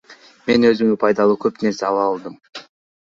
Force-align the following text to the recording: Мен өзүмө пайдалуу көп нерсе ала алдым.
Мен 0.45 0.63
өзүмө 0.69 0.95
пайдалуу 1.03 1.35
көп 1.43 1.61
нерсе 1.65 1.85
ала 1.91 2.01
алдым. 2.07 2.39